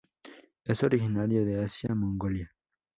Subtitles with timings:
[0.65, 2.49] Es originario de Asia, Mongolia.